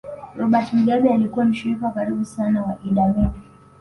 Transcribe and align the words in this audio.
Robert 0.37 0.69
Mugabe 0.73 1.09
alikuwa 1.13 1.45
mshirika 1.45 1.85
wa 1.85 1.91
karibu 1.93 2.25
sana 2.25 2.61
wa 2.63 2.77
Idi 2.85 2.99
Amin 2.99 3.29